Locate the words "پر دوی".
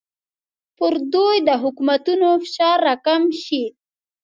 0.77-1.37